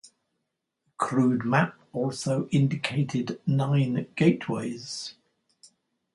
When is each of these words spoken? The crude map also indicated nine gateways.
The 0.87 0.91
crude 0.97 1.45
map 1.45 1.75
also 1.93 2.47
indicated 2.47 3.39
nine 3.45 4.07
gateways. 4.15 5.13